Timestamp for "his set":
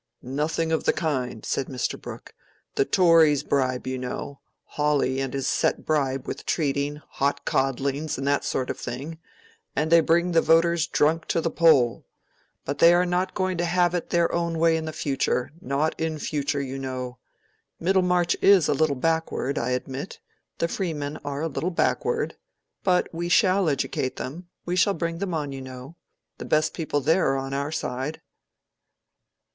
5.31-5.85